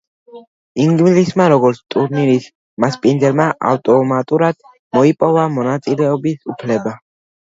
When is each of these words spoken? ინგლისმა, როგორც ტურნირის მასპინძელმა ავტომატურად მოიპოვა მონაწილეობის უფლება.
ინგლისმა, 0.83 1.43
როგორც 1.51 1.81
ტურნირის 1.95 2.47
მასპინძელმა 2.83 3.45
ავტომატურად 3.73 4.57
მოიპოვა 4.99 5.45
მონაწილეობის 5.59 6.49
უფლება. 6.55 6.95